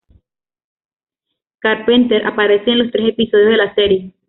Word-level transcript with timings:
Carpenter 1.59 2.25
aparece 2.25 2.71
en 2.71 2.79
los 2.79 2.91
tres 2.91 3.09
episodios 3.09 3.49
de 3.51 3.57
la 3.57 3.75
serie. 3.75 4.11